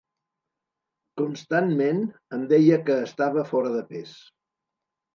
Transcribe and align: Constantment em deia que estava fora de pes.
Constantment 1.21 2.01
em 2.39 2.49
deia 2.55 2.83
que 2.91 2.99
estava 3.13 3.47
fora 3.55 3.75
de 3.79 3.89
pes. 3.95 4.21